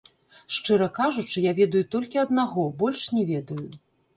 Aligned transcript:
Шчыра 0.53 0.87
кажучы, 0.99 1.43
я 1.49 1.53
ведаю 1.61 1.83
толькі 1.97 2.23
аднаго, 2.25 2.67
больш 2.81 3.07
не 3.19 3.23
ведаю. 3.35 3.63